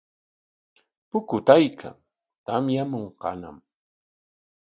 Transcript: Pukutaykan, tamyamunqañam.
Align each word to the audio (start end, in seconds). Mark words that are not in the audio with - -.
Pukutaykan, 1.09 1.95
tamyamunqañam. 2.45 3.57